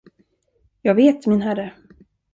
Jag 0.81 0.95
vet, 0.95 1.25
min 1.27 1.41
herre. 1.41 1.73